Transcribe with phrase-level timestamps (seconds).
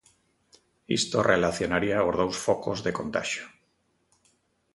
[0.99, 3.45] Isto relacionaría os dous focos de contaxio.